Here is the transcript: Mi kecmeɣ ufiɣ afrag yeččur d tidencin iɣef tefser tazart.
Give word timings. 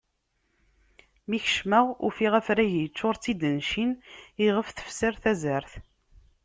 Mi 1.29 1.39
kecmeɣ 1.43 1.85
ufiɣ 2.07 2.33
afrag 2.39 2.71
yeččur 2.75 3.15
d 3.17 3.21
tidencin 3.23 3.91
iɣef 4.45 4.67
tefser 4.69 5.13
tazart. 5.23 5.73